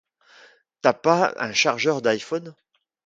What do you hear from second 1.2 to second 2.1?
un chargeur